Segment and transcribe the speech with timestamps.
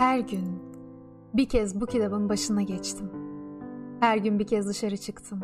[0.00, 0.62] Her gün
[1.34, 3.10] bir kez bu kitabın başına geçtim.
[4.00, 5.40] Her gün bir kez dışarı çıktım.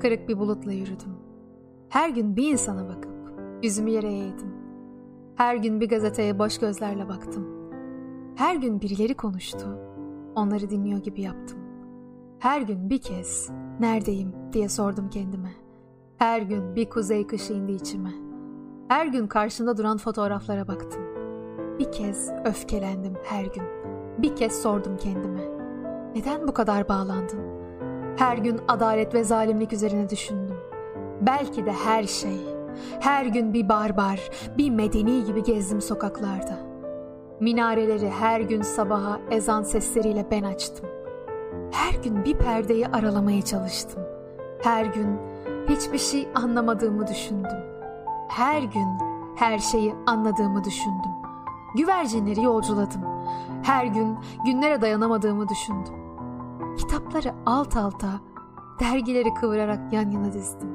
[0.00, 1.16] Kırık bir bulutla yürüdüm.
[1.88, 3.12] Her gün bir insana bakıp
[3.62, 4.54] yüzümü yere eğdim.
[5.36, 7.70] Her gün bir gazeteye boş gözlerle baktım.
[8.36, 9.78] Her gün birileri konuştu.
[10.34, 11.58] Onları dinliyor gibi yaptım.
[12.38, 13.50] Her gün bir kez
[13.80, 15.52] neredeyim diye sordum kendime.
[16.16, 18.12] Her gün bir kuzey kışı indi içime.
[18.88, 21.11] Her gün karşımda duran fotoğraflara baktım.
[21.82, 23.62] Bir kez öfkelendim her gün.
[24.18, 25.40] Bir kez sordum kendime.
[26.14, 27.40] Neden bu kadar bağlandın?
[28.16, 30.56] Her gün adalet ve zalimlik üzerine düşündüm.
[31.20, 32.40] Belki de her şey.
[33.00, 36.58] Her gün bir barbar, bir medeni gibi gezdim sokaklarda.
[37.40, 40.86] Minareleri her gün sabaha ezan sesleriyle ben açtım.
[41.72, 44.02] Her gün bir perdeyi aralamaya çalıştım.
[44.62, 45.18] Her gün
[45.68, 47.60] hiçbir şey anlamadığımı düşündüm.
[48.28, 48.88] Her gün
[49.36, 51.11] her şeyi anladığımı düşündüm.
[51.76, 53.00] Güvercinleri yolculadım.
[53.62, 55.94] Her gün günlere dayanamadığımı düşündüm.
[56.76, 58.20] Kitapları alt alta,
[58.80, 60.70] dergileri kıvırarak yan yana dizdim.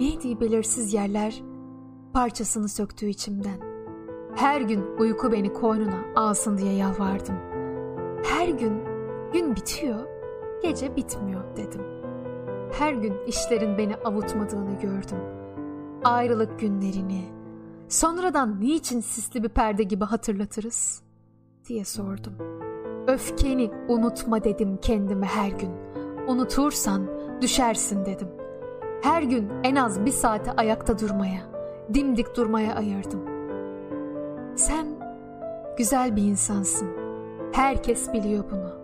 [0.00, 1.42] Neydi belirsiz yerler
[2.12, 3.60] parçasını söktüğü içimden.
[4.34, 7.34] Her gün uyku beni koynuna alsın diye yalvardım.
[8.24, 8.72] Her gün
[9.32, 9.98] gün bitiyor,
[10.62, 11.82] gece bitmiyor dedim.
[12.78, 15.18] Her gün işlerin beni avutmadığını gördüm.
[16.04, 17.24] Ayrılık günlerini,
[17.88, 21.02] sonradan niçin sisli bir perde gibi hatırlatırız
[21.68, 22.32] diye sordum.
[23.06, 25.70] Öfkeni unutma dedim kendime her gün.
[26.28, 27.06] Unutursan
[27.40, 28.28] düşersin dedim.
[29.02, 31.40] Her gün en az bir saate ayakta durmaya,
[31.94, 33.20] dimdik durmaya ayırdım.
[34.56, 34.86] Sen
[35.78, 36.88] güzel bir insansın.
[37.52, 38.78] Herkes biliyor bunu.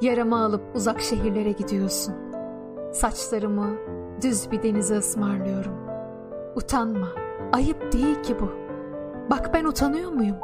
[0.00, 2.14] Yaramı alıp uzak şehirlere gidiyorsun.
[2.92, 3.70] Saçlarımı
[4.22, 5.74] düz bir denize ısmarlıyorum.
[6.56, 7.08] Utanma,
[7.52, 8.48] ayıp değil ki bu.
[9.30, 10.36] Bak ben utanıyor muyum?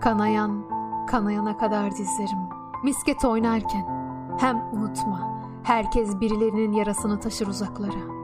[0.00, 0.64] Kanayan,
[1.06, 2.38] kanayana kadar dizlerim.
[2.84, 3.96] Misket oynarken.
[4.38, 8.16] Hem unutma, herkes birilerinin yarasını taşır uzaklara.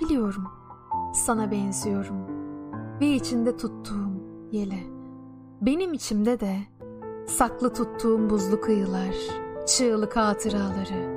[0.00, 0.44] Biliyorum,
[1.14, 2.16] sana benziyorum.
[3.00, 4.10] Ve içinde tuttuğum
[4.52, 4.78] yele.
[5.60, 6.56] Benim içimde de
[7.26, 9.14] saklı tuttuğum buzlu kıyılar,
[9.66, 11.16] çığlık hatıraları.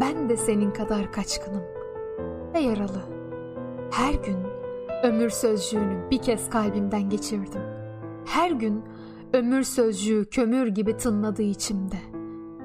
[0.00, 1.62] Ben de senin kadar kaçkınım
[2.54, 3.02] ve yaralı.
[3.90, 4.38] Her gün
[5.02, 7.62] ömür sözcüğünü bir kez kalbimden geçirdim.
[8.24, 8.82] Her gün
[9.32, 11.98] ömür sözcüğü kömür gibi tınladı içimde.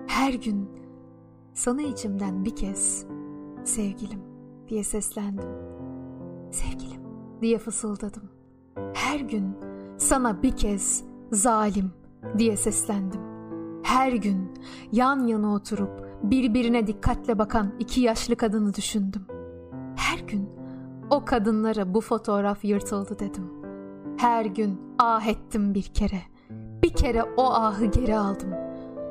[0.08, 0.70] Her gün
[1.54, 3.06] sana içimden bir kez
[3.64, 4.20] sevgilim
[4.70, 5.50] diye seslendim.
[6.52, 7.02] Sevgilim
[7.42, 8.24] diye fısıldadım.
[8.94, 9.58] Her gün
[9.98, 11.92] sana bir kez zalim
[12.38, 13.22] diye seslendim.
[13.84, 14.52] Her gün
[14.92, 19.26] yan yana oturup birbirine dikkatle bakan iki yaşlı kadını düşündüm.
[21.14, 23.52] O kadınlara bu fotoğraf yırtıldı dedim.
[24.18, 26.22] Her gün ah ettim bir kere.
[26.84, 28.50] Bir kere o ahı geri aldım.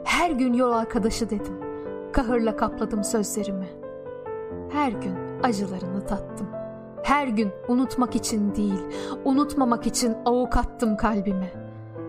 [0.04, 1.54] Her gün yol arkadaşı dedim.
[2.12, 3.68] Kahırla kapladım sözlerimi.
[4.72, 6.46] Her gün acılarını tattım.
[7.02, 8.82] Her gün unutmak için değil,
[9.24, 11.52] unutmamak için avukattım kalbime.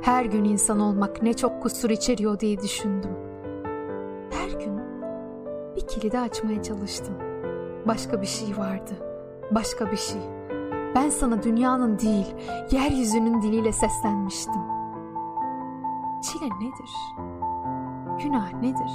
[0.01, 3.11] Her gün insan olmak ne çok kusur içeriyor diye düşündüm.
[4.31, 4.79] Her gün
[5.75, 7.15] bir kilidi açmaya çalıştım.
[7.87, 9.12] Başka bir şey vardı.
[9.55, 10.21] Başka bir şey.
[10.95, 12.35] Ben sana dünyanın değil,
[12.71, 14.61] yeryüzünün diliyle seslenmiştim.
[16.23, 16.91] Çile nedir?
[18.23, 18.91] Günah nedir?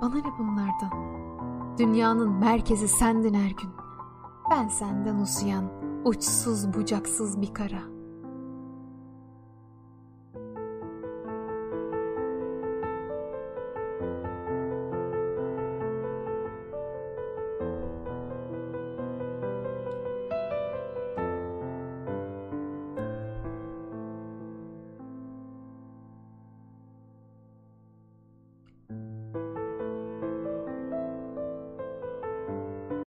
[0.00, 0.90] Bana ne bunlardan?
[1.78, 3.70] Dünyanın merkezi sendin her gün.
[4.50, 5.64] Ben senden uzayan,
[6.04, 7.99] uçsuz bucaksız bir kara.''